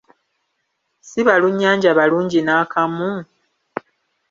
Si 1.07 1.19
balunnyanja 1.27 1.89
balungi 1.97 2.39
n’akamu? 2.43 3.11